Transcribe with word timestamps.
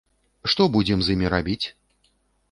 Што 0.53 0.65
будзем 0.75 1.03
з 1.07 1.13
імі 1.17 1.27
рабіць? 1.33 1.61